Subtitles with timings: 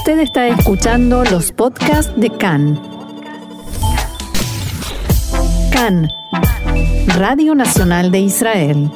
[0.00, 2.80] Usted está escuchando los podcasts de CAN.
[5.70, 6.08] CAN,
[7.18, 8.90] Radio Nacional de Israel.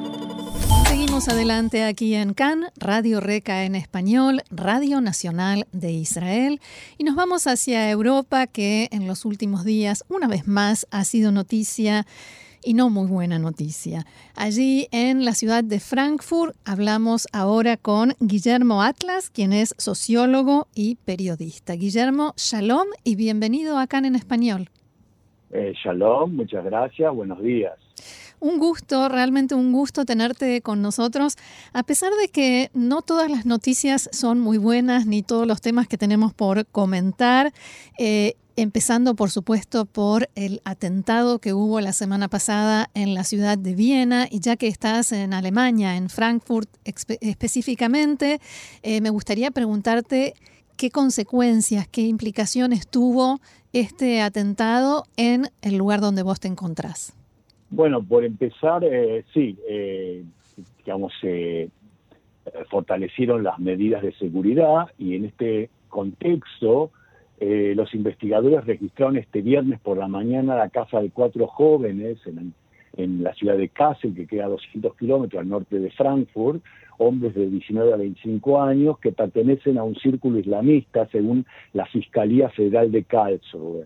[0.88, 6.62] Seguimos adelante aquí en CAN, Radio Reca en español, Radio Nacional de Israel.
[6.96, 11.32] Y nos vamos hacia Europa, que en los últimos días, una vez más, ha sido
[11.32, 12.06] noticia
[12.64, 14.04] y no muy buena noticia.
[14.34, 20.96] Allí en la ciudad de Frankfurt hablamos ahora con Guillermo Atlas, quien es sociólogo y
[20.96, 21.74] periodista.
[21.74, 24.70] Guillermo, shalom y bienvenido acá en español.
[25.50, 27.74] Eh, shalom, muchas gracias, buenos días.
[28.40, 31.36] Un gusto, realmente un gusto tenerte con nosotros,
[31.72, 35.88] a pesar de que no todas las noticias son muy buenas, ni todos los temas
[35.88, 37.52] que tenemos por comentar.
[37.98, 43.58] Eh, empezando por supuesto por el atentado que hubo la semana pasada en la ciudad
[43.58, 48.38] de Viena y ya que estás en Alemania, en Frankfurt específicamente,
[48.82, 50.34] eh, me gustaría preguntarte
[50.76, 53.40] qué consecuencias, qué implicaciones tuvo
[53.72, 57.16] este atentado en el lugar donde vos te encontrás.
[57.70, 60.22] Bueno, por empezar, eh, sí, eh,
[60.78, 61.70] digamos, se
[62.70, 66.90] fortalecieron las medidas de seguridad y en este contexto,
[67.46, 73.22] eh, los investigadores registraron este viernes por la mañana la casa de cuatro jóvenes en,
[73.22, 76.62] la ciudad de Kassel, que queda a 200 kilómetros al norte de Frankfurt,
[76.96, 82.48] hombres de 19 a 25 años que pertenecen a un círculo islamista, según la Fiscalía
[82.48, 83.84] Federal de Karlsruhe.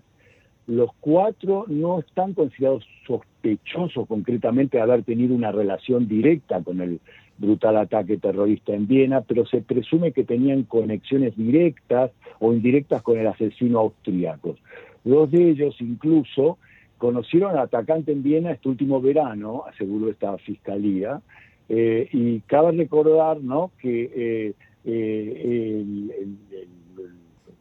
[0.69, 7.01] Los cuatro no están considerados sospechosos concretamente de haber tenido una relación directa con el
[7.39, 13.19] brutal ataque terrorista en Viena, pero se presume que tenían conexiones directas o indirectas con
[13.19, 14.56] el asesino austríaco.
[15.05, 16.58] Dos de ellos incluso
[16.98, 21.22] conocieron al atacante en Viena este último verano, aseguró esta fiscalía,
[21.69, 23.70] eh, y cabe recordar ¿no?
[23.80, 24.52] que eh,
[24.84, 26.36] eh, el,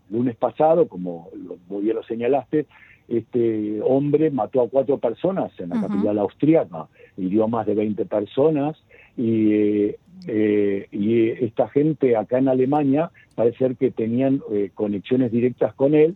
[0.09, 1.29] lunes pasado, como
[1.67, 2.65] muy bien lo señalaste,
[3.07, 6.87] este hombre mató a cuatro personas en la capital austríaca,
[7.17, 8.77] hirió a más de 20 personas
[9.15, 9.95] y,
[10.27, 15.95] eh, y esta gente acá en Alemania parece ser que tenían eh, conexiones directas con
[15.95, 16.15] él.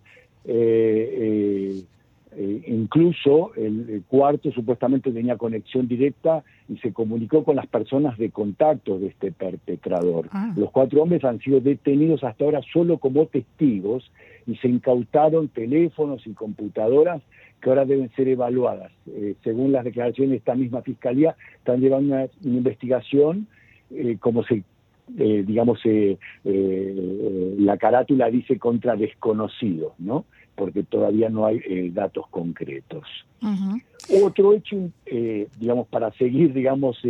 [2.34, 8.30] Eh, incluso el, cuarto supuestamente tenía conexión directa y se comunicó con las personas de
[8.30, 10.30] contacto de este perpetrador.
[10.32, 10.54] Ah.
[10.56, 14.10] Los cuatro hombres han sido detenidos hasta ahora solo como testigos
[14.48, 17.22] y se incautaron teléfonos y computadoras
[17.62, 18.92] que ahora deben ser evaluadas.
[19.08, 23.48] Eh, según las declaraciones de esta misma fiscalía, están llevando una, investigación
[23.92, 24.64] eh, como se,
[25.18, 25.80] eh, digamos,
[26.44, 30.26] la carátula dice contra desconocidos, ¿no?
[30.56, 33.04] Porque todavía no hay datos concretos.
[34.24, 34.90] Otro hecho,
[35.60, 37.02] digamos, para seguir, digamos,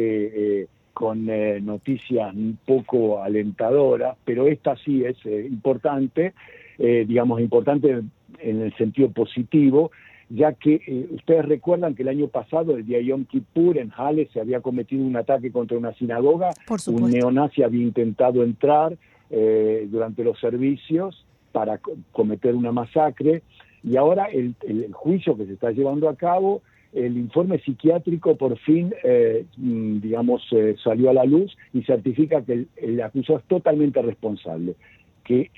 [0.93, 6.33] con noticias un poco alentadoras, pero esta sí es importante,
[6.77, 8.03] digamos, importante
[8.39, 9.91] en el sentido positivo,
[10.29, 14.29] ya que eh, ustedes recuerdan que el año pasado, el día Yom Kippur, en Halle
[14.31, 16.51] se había cometido un ataque contra una sinagoga,
[16.87, 18.97] un neonazi había intentado entrar
[19.29, 21.79] eh, durante los servicios para
[22.11, 23.43] cometer una masacre,
[23.83, 24.55] y ahora el,
[24.93, 26.61] juicio que se está llevando a cabo,
[26.93, 30.47] el informe psiquiátrico por fin, eh, mm, digamos,
[30.83, 34.75] salió a la luz y certifica que el, acusado es totalmente responsable
[35.23, 35.49] que,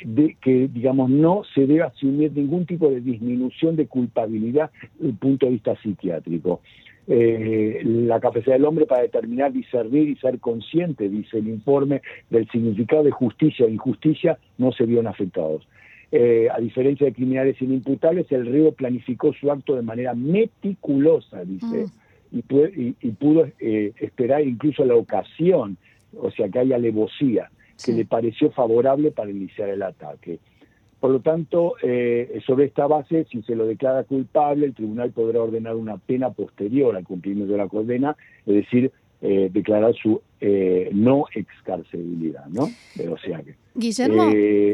[0.41, 5.45] que, digamos, no se debe asumir ningún tipo de disminución de culpabilidad desde el punto
[5.45, 6.61] de vista psiquiátrico.
[7.05, 12.49] Eh, la capacidad del hombre para determinar, discernir y ser consciente, dice el informe, del
[12.49, 15.67] significado de justicia e injusticia, no se vieron afectados.
[16.15, 21.87] Eh, a diferencia de criminales inimputables, el río planificó su acto de manera meticulosa, dice,
[22.29, 22.37] mm.
[23.01, 25.75] y, pudo eh, esperar incluso la ocasión,
[26.15, 27.49] o sea, que haya alevosía
[27.83, 30.37] que le pareció favorable para iniciar el ataque.
[30.99, 35.41] Por lo tanto, eh, sobre esta base, si se lo declara culpable, el tribunal podrá
[35.41, 40.91] ordenar una pena posterior al cumplimiento de la condena, es decir, eh, declarar su eh,
[40.93, 42.69] no excarcelabilidad, ¿no?
[43.11, 44.29] O sea que, Guillermo,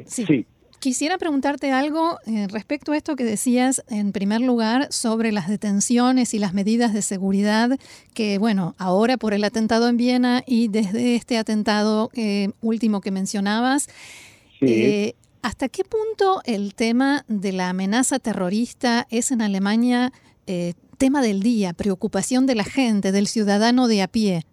[0.06, 0.46] sí.
[0.80, 6.40] Quisiera preguntarte algo respecto a esto que decías en primer lugar sobre las detenciones y
[6.40, 7.78] las medidas de seguridad
[8.14, 12.12] que, bueno, ahora por el atentado en Viena y desde este atentado
[12.62, 13.88] último que mencionabas,
[15.42, 20.14] ¿hasta qué punto el tema de la amenaza terrorista es en Alemania
[20.98, 24.46] tema del día, preocupación de la gente, del ciudadano de a pie?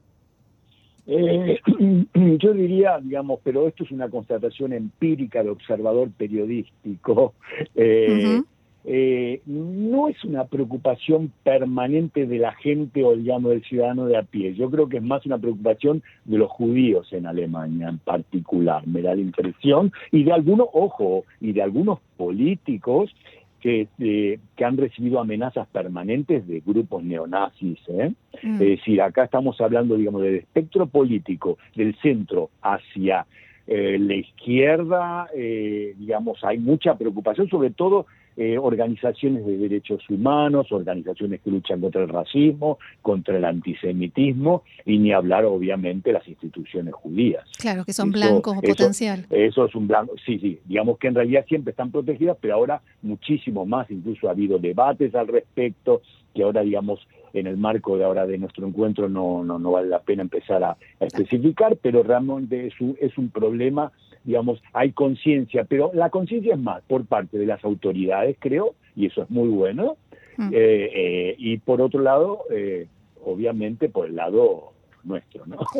[1.06, 1.60] Eh,
[2.38, 7.34] yo diría, digamos, pero esto es una constatación empírica de observador periodístico.
[7.74, 8.42] Eh,
[8.88, 14.22] eh, no es una preocupación permanente de la gente o digamos del ciudadano de a
[14.22, 14.54] pie.
[14.54, 19.02] Yo creo que es más una preocupación de los judíos en Alemania en particular, me
[19.02, 23.12] da la impresión, y de algunos, ojo, y de algunos políticos
[23.60, 27.78] que, eh, que han recibido amenazas permanentes de grupos neonazis.
[27.88, 28.12] ¿eh?
[28.42, 28.54] Mm.
[28.54, 33.26] Es decir, acá estamos hablando, digamos, del espectro político del centro hacia
[33.66, 38.06] eh, la izquierda, digamos, hay mucha preocupación, sobre todo
[38.36, 44.98] eh, organizaciones de derechos humanos, organizaciones que luchan contra el racismo, contra el antisemitismo, y
[44.98, 47.44] ni hablar obviamente las instituciones judías.
[47.58, 49.26] Claro, que son blancos o potencial.
[49.30, 52.82] Eso es un blanco, sí, sí, digamos que en realidad siempre están protegidas, pero ahora
[53.02, 56.02] muchísimo más, incluso ha habido debates al respecto,
[56.34, 57.00] que ahora digamos
[57.32, 60.62] en el marco de ahora de nuestro encuentro no, no, no vale la pena empezar
[60.62, 63.92] a, especificar, pero realmente es un, es un problema
[64.26, 69.06] digamos, hay conciencia, pero la conciencia es más por parte de las autoridades, creo, y
[69.06, 69.96] eso es muy bueno,
[70.36, 70.48] mm.
[70.52, 72.88] eh, eh, y por otro lado, eh,
[73.24, 74.72] obviamente por el lado
[75.04, 75.58] nuestro, ¿no?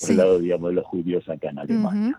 [0.00, 2.18] por el lado, digamos, de los judíos acá en Alemania.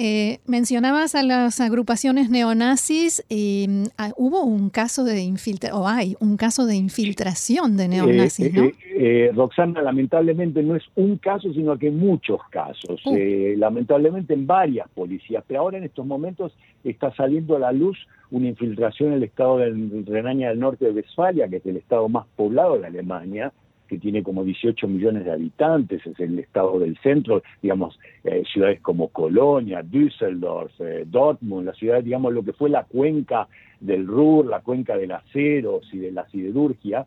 [0.00, 5.88] Eh, mencionabas a las agrupaciones neonazis y mm, ah, hubo un caso de infiltración, o
[5.88, 8.70] hay un caso de infiltración de neonazis, eh, ¿no?
[8.96, 13.00] Eh, Roxana, lamentablemente no es un caso, sino que muchos casos.
[13.04, 13.16] Uh.
[13.56, 17.98] lamentablemente en varias policías, pero ahora en estos momentos está saliendo a la luz
[18.30, 22.08] una infiltración en el estado de Renania del Norte de Westfalia, que es el estado
[22.08, 23.52] más poblado de Alemania,
[23.88, 28.80] que tiene como 18 millones de habitantes, es el estado del centro, digamos, eh, ciudades
[28.80, 33.48] como Colonia, Düsseldorf, eh, Dortmund, la ciudad, digamos, lo que fue la cuenca
[33.80, 37.06] del Ruhr, la cuenca del acero y de la siderurgia.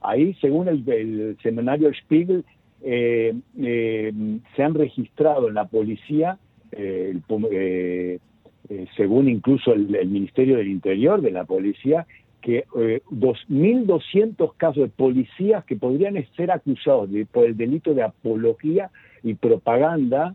[0.00, 2.44] Ahí, según el, semanario Spiegel,
[2.82, 3.34] eh,
[4.56, 6.38] se han registrado en la policía,
[8.96, 12.06] según incluso el Ministerio del Interior de la policía,
[12.42, 18.90] que eh, 2.200 casos de policías que podrían ser acusados por el delito de apología
[19.22, 20.34] y propaganda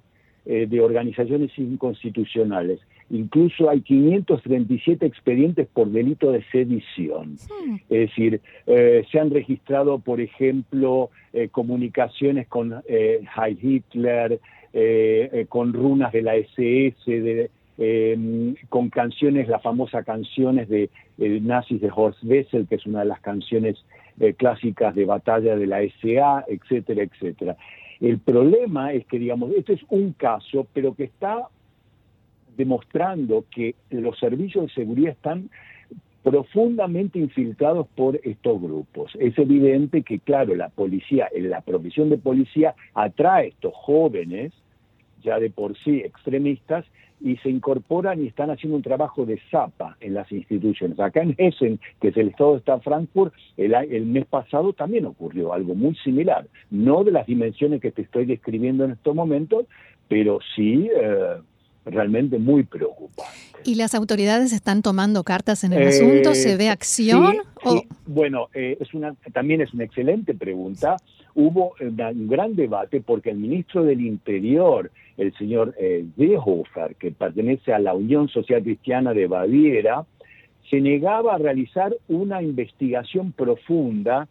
[0.49, 2.79] eh, de organizaciones inconstitucionales.
[3.09, 7.33] Incluso hay 537 expedientes por delito de sedición.
[7.33, 7.75] Hmm.
[7.89, 14.39] Es decir, eh, se han registrado, por ejemplo, eh, comunicaciones con Heil Hitler,
[15.49, 17.49] con runas de la SS, de,
[17.79, 23.05] Em, con canciones, las famosas canciones de nazis de Horst Wessel, que es una de
[23.05, 23.77] las canciones
[24.19, 27.55] eh, clásicas de batalla de la SA, etcétera, etcétera.
[27.99, 31.49] El problema es que, digamos, este es un caso, pero que está
[32.57, 35.51] demostrando que los servicios de seguridad están
[36.23, 39.15] profundamente infiltrados por estos grupos.
[39.19, 44.51] Es evidente que, claro, la policía, la profesión de policía atrae a estos jóvenes,
[45.21, 46.85] ya de por sí extremistas,
[47.19, 50.99] y se incorporan y están haciendo un trabajo de zapa en las instituciones.
[50.99, 55.53] Acá en Essen, que es el estado de Frankfurt, el, el mes pasado también ocurrió
[55.53, 59.65] algo muy similar, no de las dimensiones que te estoy describiendo en estos momentos,
[60.07, 61.37] pero sí eh,
[61.89, 63.31] realmente muy preocupante.
[63.63, 66.35] ¿Y las autoridades están tomando cartas en el asunto?
[66.35, 67.37] ¿Se ve eh, acción?
[68.05, 70.97] Bueno, eh, es una, también es una excelente pregunta.
[71.35, 77.73] Hubo un gran debate porque el ministro del Interior, el señor eh, Seehofer, que pertenece
[77.73, 80.05] a la Unión Social Cristiana de Baviera,
[80.69, 84.27] se negaba a realizar una investigación profunda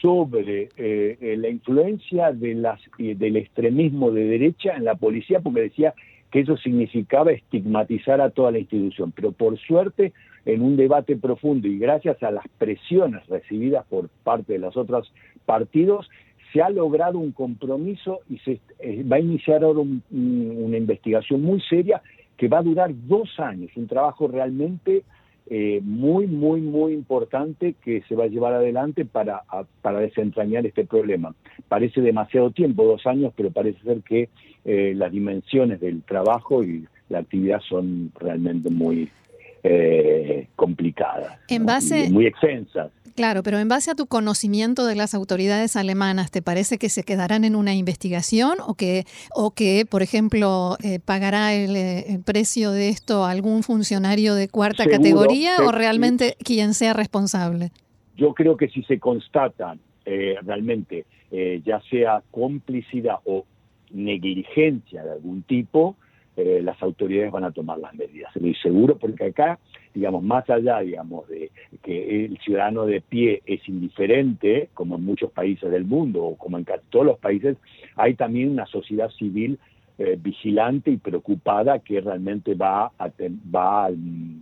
[0.00, 5.94] sobre eh, la influencia de las, del extremismo de derecha en la policía, porque decía
[6.34, 9.12] que eso significaba estigmatizar a toda la institución.
[9.12, 10.12] Pero por suerte,
[10.44, 15.12] en un debate profundo y gracias a las presiones recibidas por parte de los otros
[15.46, 16.10] partidos,
[16.52, 21.60] se ha logrado un compromiso y se eh, va a iniciar ahora una investigación muy
[21.60, 22.02] seria
[22.36, 25.04] que va a durar dos años, un trabajo realmente
[25.46, 29.42] eh, muy, muy, muy importante que se va a llevar adelante para,
[29.82, 31.34] para desentrañar este problema.
[31.68, 34.30] Parece demasiado tiempo, dos años, pero parece ser que
[34.64, 39.10] eh, las dimensiones del trabajo y la actividad son realmente muy
[39.62, 42.90] eh, complicadas, en base, muy extensas.
[43.14, 47.04] Claro, pero en base a tu conocimiento de las autoridades alemanas, ¿te parece que se
[47.04, 49.04] quedarán en una investigación o que,
[49.34, 55.56] o que por ejemplo, eh, pagará el, precio de esto algún funcionario de cuarta categoría
[55.66, 57.70] o realmente quien sea responsable?
[58.16, 59.80] Yo creo que si se constatan
[60.42, 61.06] realmente,
[61.64, 63.44] ya sea complicidad o
[63.90, 65.96] negligencia de algún tipo,
[66.36, 68.34] eh, las autoridades van a tomar las medidas.
[68.34, 69.58] Estoy seguro porque acá,
[69.94, 71.52] digamos, más allá, digamos, de
[71.84, 76.58] que el ciudadano de pie es indiferente, como en muchos países del mundo o como
[76.58, 77.56] en casi todos los países,
[77.94, 79.58] hay también una sociedad civil
[79.98, 83.10] eh, vigilante y preocupada que realmente va a,
[83.54, 83.90] va,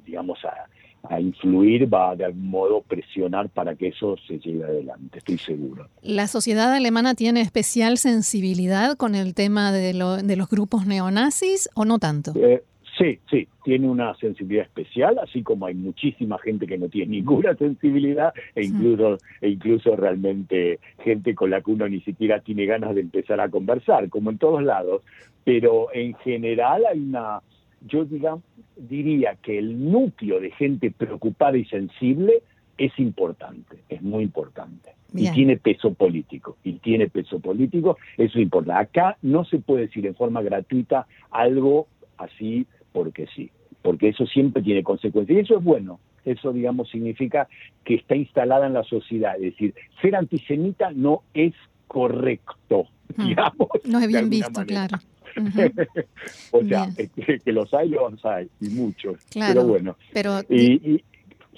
[0.06, 0.68] digamos, a,
[1.14, 5.88] a influir, va de algún modo presionar para que eso se lleve adelante, estoy seguro.
[6.00, 11.84] ¿La sociedad alemana tiene especial sensibilidad con el tema de, de los grupos neonazis o
[11.84, 12.32] no tanto?
[12.37, 12.62] Eh,
[13.02, 17.54] sí, sí, tiene una sensibilidad especial, así como hay muchísima gente que no tiene ninguna
[17.56, 22.94] sensibilidad e incluso, e incluso realmente gente con la que uno ni siquiera tiene ganas
[22.94, 25.02] de empezar a conversar, como en todos lados,
[25.44, 27.40] pero en general hay una
[27.85, 28.44] yo digamos,
[28.76, 32.42] diría que el núcleo de gente preocupada y sensible
[32.78, 34.90] es importante, es muy importante.
[35.14, 38.80] Y tiene peso político, y tiene peso político, eso es importante.
[38.80, 43.50] Acá no se puede decir en forma gratuita algo así porque sí,
[43.82, 45.37] porque eso siempre tiene consecuencias.
[45.37, 47.49] Y eso es bueno, eso digamos significa
[47.84, 51.54] que está instalada en la sociedad, es decir, ser antisemita no es
[51.88, 53.68] correcto, digamos.
[53.84, 54.99] No es bien visto, claro.
[56.50, 59.16] o sea, que, los hay, los hay, y muchos.
[59.32, 59.96] pero bueno.
[60.12, 61.02] Pero, y,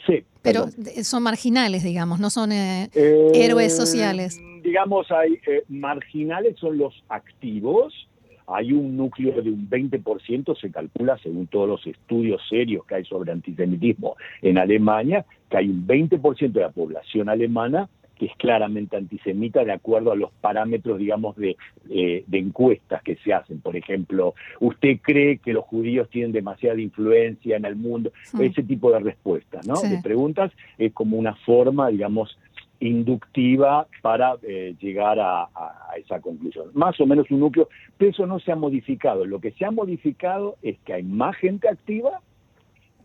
[0.07, 0.67] sí, pero
[1.03, 4.41] son marginales, digamos, no son eh, eh, héroes sociales.
[4.63, 8.09] Digamos, hay eh, marginales son los activos.
[8.47, 13.05] Hay un núcleo de un 20%, se calcula, según todos los estudios serios que hay
[13.05, 18.97] sobre antisemitismo en Alemania, que hay un 20% de la población alemana que es claramente
[18.97, 21.57] antisemita de acuerdo a los parámetros, digamos, de,
[21.91, 23.61] eh, de, encuestas que se hacen.
[23.61, 28.13] Por ejemplo, ¿usted cree que los judíos tienen demasiada influencia en el mundo?
[28.39, 29.81] Ese tipo de respuestas, ¿no?
[29.81, 32.39] De preguntas es como una forma, digamos,
[32.81, 35.49] inductiva para eh, llegar a,
[35.97, 36.71] esa conclusión.
[36.75, 39.25] Más o menos un núcleo, pero eso no se ha modificado.
[39.25, 42.21] Lo que se ha modificado es que hay más gente activa,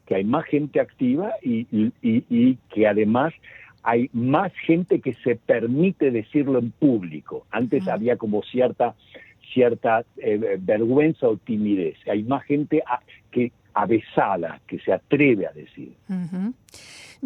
[0.06, 3.34] que hay más gente activa y, y, y que además
[3.84, 7.46] hay más gente que se permite decirlo en público.
[7.52, 8.96] Antes había como cierta
[9.54, 11.98] cierta eh, vergüenza o timidez.
[12.08, 12.84] Hay más gente
[13.32, 15.94] que avesada, que se atreve a decir.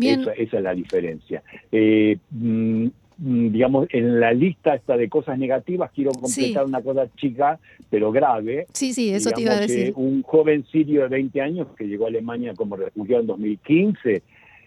[0.02, 1.44] Esa, es la diferencia.
[1.72, 7.60] Eh, mm, digamos, en la lista esta de cosas negativas quiero completar una cosa chica,
[7.90, 8.68] pero grave.
[8.74, 9.94] Sí, sí, eso te iba a decir.
[9.96, 14.24] un joven sirio de 20 años que llegó a Alemania como refugiado en 2015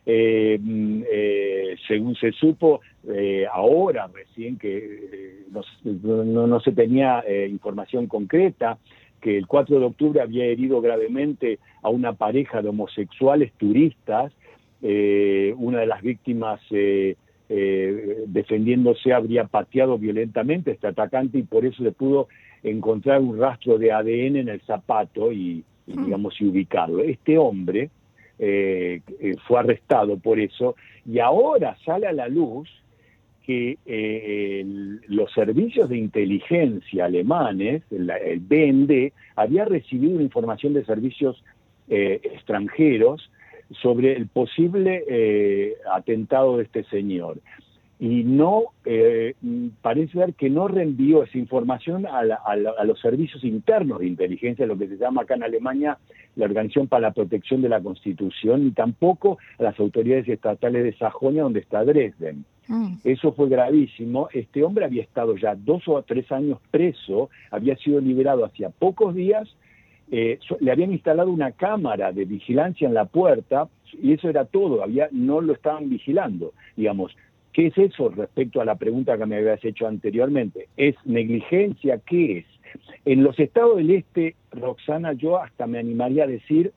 [0.08, 8.06] eh, mm, eh, según se supo, eh, ahora recién que no, no, se tenía información
[8.06, 8.78] concreta,
[9.20, 14.32] que el 4 de octubre había herido gravemente a una pareja de homosexuales turistas,
[14.80, 16.60] una de las víctimas
[17.48, 22.28] defendiéndose habría pateado violentamente a este atacante y por eso se pudo
[22.62, 26.04] encontrar un rastro de ADN en el zapato y, y hmm.
[26.04, 27.02] digamos, y ubicarlo.
[27.02, 27.90] Este hombre,
[28.38, 29.00] eh,
[29.46, 30.76] fue arrestado por eso,
[31.10, 32.68] y ahora sale a la luz
[33.44, 34.64] que eh,
[35.06, 38.10] los servicios de inteligencia alemanes, el,
[38.40, 41.42] BND, había recibido información de servicios
[41.88, 43.30] eh, extranjeros
[43.82, 47.38] sobre el posible atentado de este señor
[47.98, 49.34] y no eh,
[49.80, 52.54] parece ver que no reenvió esa información a,
[52.84, 55.98] los servicios internos de inteligencia, lo que se llama acá en Alemania
[56.34, 60.92] la Organización para la Protección de la Constitución, y tampoco a las autoridades estatales de
[60.98, 62.44] Sajonia, donde está Dresden.
[62.68, 62.96] Mm.
[63.04, 64.28] Eso fue gravísimo.
[64.34, 69.14] Este hombre había estado ya dos o tres años preso, había sido liberado hacía pocos
[69.14, 69.48] días.
[70.10, 73.68] Eh, le habían instalado una cámara de vigilancia en la puerta
[74.00, 77.16] y eso era todo, había, no lo estaban vigilando, digamos.
[77.52, 80.68] ¿Qué es eso respecto a la pregunta que me habías hecho anteriormente?
[80.76, 81.98] ¿Es negligencia?
[82.06, 82.44] ¿Qué es?
[83.04, 86.72] En los estados del este, Roxana, yo hasta me animaría a decir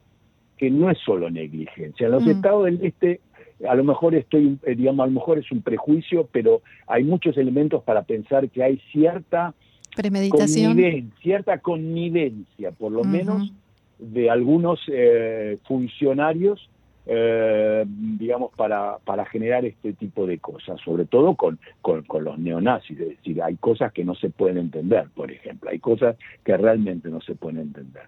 [0.57, 2.05] que no es solo negligencia.
[2.05, 2.29] En los mm.
[2.29, 3.19] estados del este,
[3.67, 7.37] a lo mejor estoy, eh, digamos, a lo mejor es un prejuicio, pero hay muchos
[7.37, 9.53] elementos para pensar que hay cierta
[9.95, 13.51] premeditación, cierta connivencia, por lo menos,
[13.97, 16.69] de algunos eh, funcionarios
[17.11, 22.99] eh, digamos, para, para generar este tipo de cosas, sobre todo con, con, los neonazis.
[22.99, 27.09] Es decir, hay cosas que no se pueden entender, por ejemplo, hay cosas que realmente
[27.09, 28.03] no se pueden entender.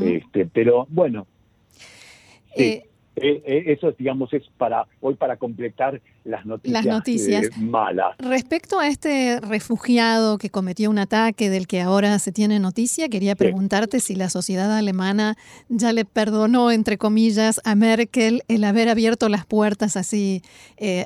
[0.00, 1.26] este, pero bueno,
[2.56, 2.87] eh,
[3.22, 7.46] eh, eh, eso, digamos, es para hoy para completar las noticias, las noticias.
[7.46, 8.16] Eh, malas.
[8.18, 13.34] Respecto a este refugiado que cometió un ataque del que ahora se tiene noticia, quería
[13.34, 15.36] preguntarte si la sociedad alemana
[15.68, 20.42] ya le perdonó, entre comillas, a Merkel el haber abierto las puertas así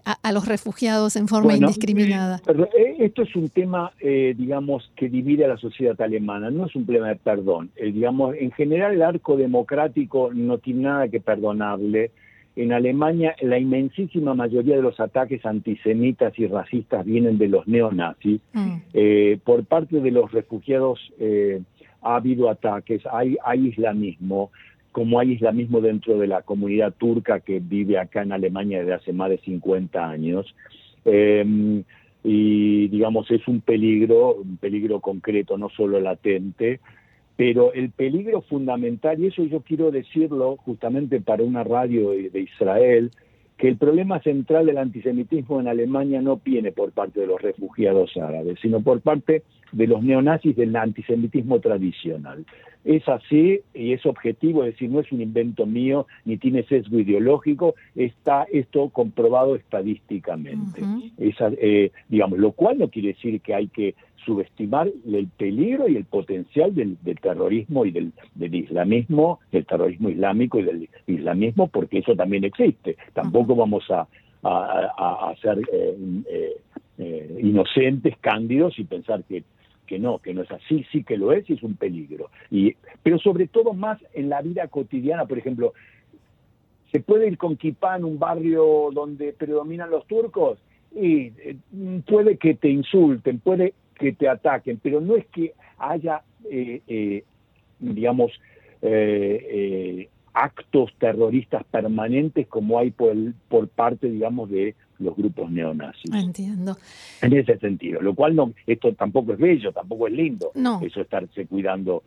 [0.05, 2.41] a, los refugiados en forma indiscriminada.
[2.99, 7.09] esto es un tema, digamos, que divide a la sociedad alemana, no es un problema
[7.09, 7.71] de perdón.
[7.81, 12.02] digamos, en general el arco democrático no tiene nada que perdonarle
[12.55, 18.41] en Alemania la inmensísima mayoría de los ataques antisemitas y racistas vienen de los neonazis.
[18.53, 18.77] Mm.
[18.93, 21.63] Eh, por parte de los refugiados eh,
[22.03, 24.51] ha habido ataques, hay, hay islamismo.
[24.93, 29.13] como hay islamismo dentro de la comunidad turca que vive acá en Alemania desde hace
[29.15, 30.55] más de 50 años.
[31.07, 31.83] Eh,
[32.25, 36.81] y digamos es un peligro, un peligro concreto, no solo latente,
[37.37, 43.11] pero el peligro fundamental, y eso yo quiero decirlo justamente para una radio de Israel,
[43.63, 48.17] que el problema central del antisemitismo en Alemania no viene por parte de los refugiados
[48.17, 52.45] árabes, sino por parte de los neonazis del antisemitismo tradicional.
[52.85, 56.99] Es así y es objetivo, es decir, no es un invento mío ni tiene sesgo
[56.99, 60.83] ideológico, está esto comprobado estadísticamente.
[61.19, 66.05] Eh, digamos, lo cual no quiere decir que hay que subestimar el peligro y el
[66.05, 72.45] potencial del, terrorismo y del, islamismo, del terrorismo islámico y del islamismo, porque eso también
[72.45, 72.97] existe.
[73.13, 74.07] Tampoco vamos a,
[74.43, 75.97] a, ser eh,
[76.31, 76.57] eh,
[76.99, 79.45] eh, inocentes, cándidos y pensar que
[79.85, 82.31] que no, que no es así, sí que lo es y es un peligro.
[82.51, 85.75] Y, pero sobre todo más en la vida cotidiana, por ejemplo,
[86.91, 90.59] ¿se puede ir con kipá en un barrio donde predominan los turcos?
[90.95, 91.31] Y
[92.07, 97.25] puede que te insulten, puede que te ataquen, pero no es que haya, eh, eh,
[97.79, 98.33] digamos,
[98.83, 103.15] eh, actos terroristas permanentes como hay por,
[103.49, 106.13] por parte, digamos, de los grupos neonazis.
[106.13, 106.77] Entiendo.
[107.21, 110.81] En ese sentido, lo cual no, esto tampoco es bello, tampoco es lindo, no.
[110.83, 112.03] eso estarse cuidando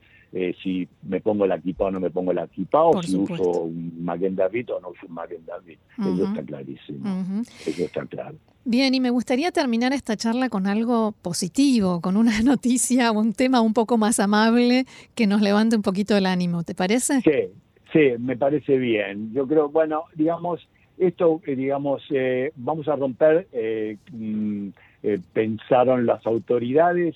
[0.62, 4.04] si me pongo la equipa o no me pongo la equipa, o si uso un
[4.04, 5.78] Maguen David o no uso un Maguen David.
[5.98, 7.44] Eso está clarísimo.
[7.66, 8.36] Eso está claro.
[8.68, 13.34] Bien, y me gustaría terminar esta charla con algo positivo, con una noticia o un
[13.34, 17.22] tema un poco más amable que nos levante un poquito el ánimo, ¿te parece?
[17.22, 17.54] Sí,
[17.94, 19.32] sí, me parece bien.
[19.34, 20.68] Yo creo, bueno, digamos,
[20.98, 24.70] esto, eh, digamos, eh, vamos a romper, eh, mm,
[25.32, 27.16] pensaron las autoridades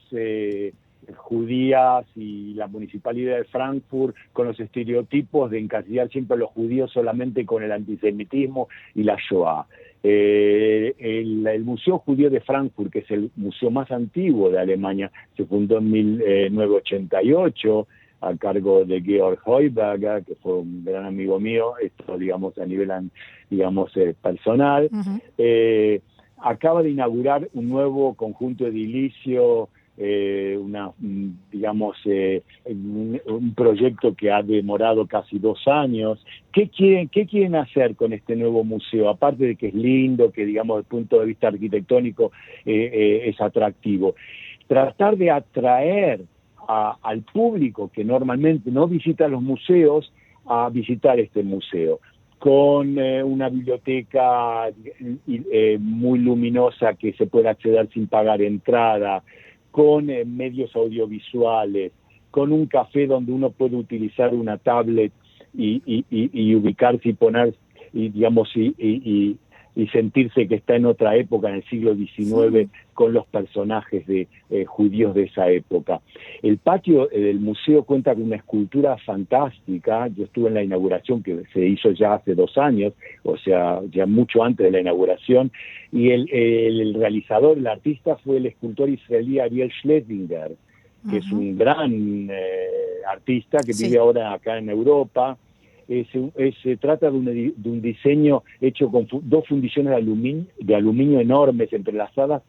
[1.15, 6.91] judías y la municipalidad de Frankfurt con los estereotipos de encasillar siempre a los judíos
[6.91, 9.65] solamente con el antisemitismo y la Shoah.
[10.01, 15.45] Eh, el, Museo Judío de Frankfurt, que es el museo más antiguo de Alemania, se
[15.45, 17.87] fundó en 1988
[18.21, 22.91] a cargo de Georg Heuberger, que fue un gran amigo mío, esto digamos a nivel
[23.49, 24.89] digamos eh, personal.
[25.37, 26.01] Eh,
[26.37, 29.69] acaba de inaugurar un nuevo conjunto edilicio
[30.01, 30.91] eh, una,
[31.51, 36.25] digamos, eh, un, proyecto que ha demorado casi dos años.
[36.53, 39.09] ¿Qué quieren, ¿Qué quieren hacer con este nuevo museo?
[39.09, 42.31] Aparte de que es lindo, que digamos, desde el punto de vista arquitectónico
[42.65, 44.15] eh, es atractivo.
[44.67, 46.21] Tratar de atraer
[46.65, 50.13] al público que normalmente no visita los museos
[50.45, 51.99] a visitar este museo
[52.37, 54.67] con una biblioteca
[55.79, 59.23] muy luminosa que se puede acceder sin pagar entrada,
[59.71, 61.91] con eh, medios audiovisuales,
[62.31, 65.11] con un café donde uno puede utilizar una tablet
[65.53, 67.55] y, y, ubicarse y poner,
[67.93, 69.37] y, digamos, y,
[69.91, 74.65] sentirse que está en otra época, en el siglo XIX, con los personajes de eh,
[74.65, 76.01] judíos de esa época.
[76.41, 80.07] El patio eh, del museo cuenta con una escultura fantástica.
[80.07, 84.05] Yo estuve en la inauguración que se hizo ya hace dos años, o sea, ya
[84.05, 85.51] mucho antes de la inauguración,
[85.91, 90.55] y el, realizador, el artista fue el escultor israelí Ariel Schlesinger,
[91.09, 92.67] que es un gran eh,
[93.09, 95.37] artista que vive ahora acá en Europa.
[96.61, 101.19] Se trata de un, de un, diseño hecho con dos fundiciones de aluminio, de aluminio
[101.19, 102.43] enormes entrelazadas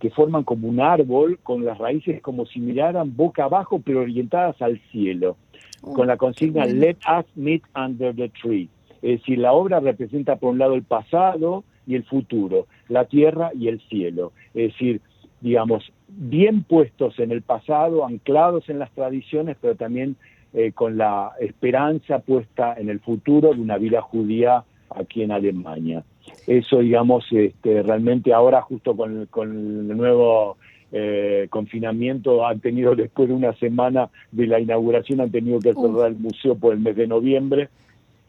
[0.00, 4.60] que forman como un árbol con las raíces como si miraran boca abajo pero orientadas
[4.60, 5.36] al cielo,
[5.82, 8.68] oh, con la consigna Let us meet under the tree.
[9.02, 13.52] Es decir, la obra representa por un lado el pasado y el futuro, la tierra
[13.54, 14.32] y el cielo.
[14.52, 15.00] Es decir,
[15.40, 20.16] digamos, bien puestos en el pasado, anclados en las tradiciones, pero también
[20.52, 26.02] eh, con la esperanza puesta en el futuro de una vida judía aquí en Alemania.
[26.46, 30.56] Eso, digamos, este, realmente ahora justo con, con el nuevo
[30.92, 36.08] eh, confinamiento han tenido después de una semana de la inauguración han tenido que cerrar
[36.08, 37.68] el museo por el mes de noviembre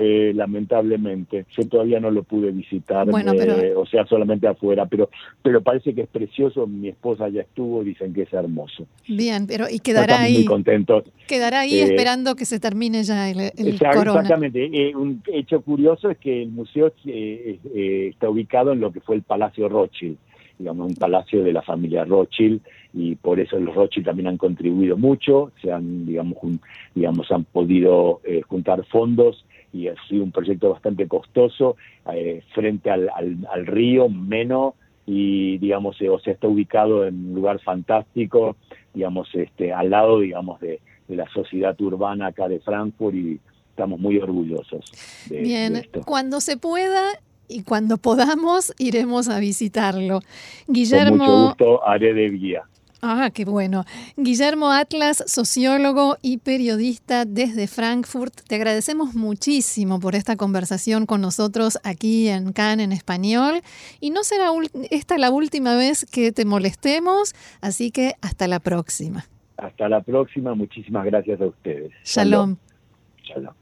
[0.03, 1.45] eh, lamentablemente.
[1.55, 5.11] Yo todavía no lo pude visitar, eh, o sea, solamente afuera, pero
[5.43, 6.65] pero parece que es precioso.
[6.65, 8.87] Mi esposa ya estuvo, dicen que es hermoso.
[9.07, 10.33] Bien, pero y quedará ahí.
[10.33, 11.03] Muy contentos.
[11.27, 14.21] Quedará ahí eh, esperando que se termine ya el, el corona.
[14.21, 14.95] Exactamente.
[14.95, 19.69] un hecho curioso es que el museo está ubicado en lo que fue el Palacio
[19.69, 20.17] Rothschild
[20.57, 22.61] digamos, un palacio de la familia Rothschild
[22.93, 26.37] y por eso los Rothschild también han contribuido mucho, se han, digamos,
[26.93, 31.77] digamos han podido juntar fondos y ha sido un proyecto bastante costoso
[32.13, 37.35] eh, frente al, al, río Meno y digamos eh, o sea está ubicado en un
[37.35, 38.55] lugar fantástico
[38.93, 44.17] digamos este al lado digamos de, la sociedad urbana acá de Frankfurt y, estamos muy
[44.17, 44.91] orgullosos
[45.29, 46.01] de, Bien, esto.
[46.05, 47.01] cuando se pueda
[47.47, 50.21] y cuando podamos iremos a visitarlo.
[50.67, 51.17] Guillermo.
[51.17, 52.63] Con mucho gusto haré de guía.
[53.01, 53.83] Ah, qué bueno.
[54.15, 61.79] Guillermo Atlas, sociólogo y periodista desde Frankfurt, te agradecemos muchísimo por esta conversación con nosotros
[61.83, 63.61] aquí en CAN en español.
[63.99, 64.49] Y no será
[64.91, 69.25] esta la última vez que te molestemos, así que hasta la próxima.
[69.57, 71.91] Hasta la próxima, muchísimas gracias a ustedes.
[72.03, 72.57] Shalom.
[73.23, 73.60] Shalom.